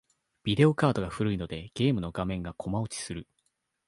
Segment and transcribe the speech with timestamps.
[0.43, 3.27] ビデオカードが古いので、ゲームの画面がコマ落ちする。